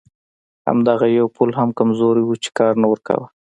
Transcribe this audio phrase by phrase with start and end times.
[0.67, 3.27] همدغه یو پل هم کمزوری و چې کار نه ورکاوه.